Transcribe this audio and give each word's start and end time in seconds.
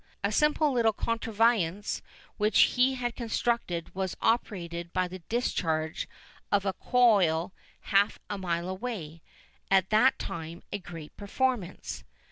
A 0.23 0.31
simple 0.31 0.71
little 0.71 0.93
contrivance 0.93 2.01
which 2.37 2.73
he 2.75 2.95
had 2.95 3.15
constructed 3.15 3.93
was 3.93 4.17
operated 4.19 4.91
by 4.93 5.07
the 5.07 5.19
discharge 5.29 6.07
of 6.51 6.65
a 6.65 6.73
coil 6.73 7.53
half 7.81 8.17
a 8.27 8.35
mile 8.39 8.67
away, 8.67 9.21
at 9.69 9.91
that 9.91 10.17
time 10.17 10.63
a 10.71 10.79
great 10.79 11.15
performance. 11.17 12.03